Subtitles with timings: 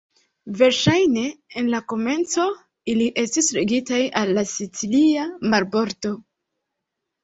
[0.61, 1.25] Verŝajne
[1.61, 2.47] en la komenco
[2.95, 6.19] ili estis ligitaj al la sicilia marbordo.